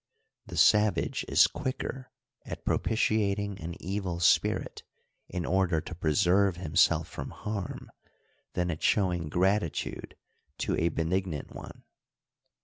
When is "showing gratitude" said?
8.81-10.17